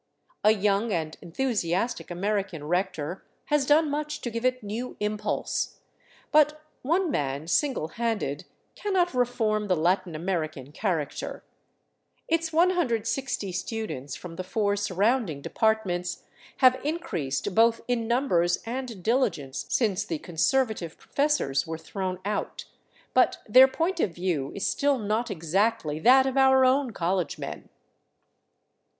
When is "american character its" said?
10.15-12.49